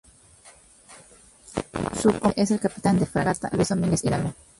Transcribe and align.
Su 1.93 2.07
Comandante 2.07 2.41
es 2.41 2.49
el 2.49 2.59
Capitán 2.59 2.97
de 2.97 3.05
Fragata 3.05 3.51
Luis 3.53 3.69
Domínguez 3.69 4.03
Hidalgo. 4.03 4.33